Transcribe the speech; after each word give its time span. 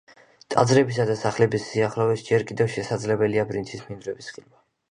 ტაძრებისა 0.53 1.05
და 1.09 1.17
სახლების 1.19 1.67
სიახლოვეს 1.73 2.25
ჯერ 2.31 2.47
კიდევ 2.53 2.73
შესაძლებელია 2.79 3.47
ბრინჯის 3.53 3.87
მინდვრების 3.91 4.35
ხილვა. 4.35 4.63